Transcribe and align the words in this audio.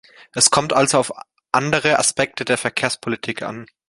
Es 0.33 0.49
kommt 0.49 0.73
also 0.73 0.97
auf 0.97 1.13
andere 1.51 1.99
Aspekte 1.99 2.43
der 2.43 2.57
Verkehrspolitik 2.57 3.43
an. 3.43 3.67